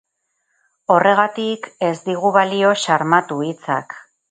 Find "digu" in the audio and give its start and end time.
2.09-2.33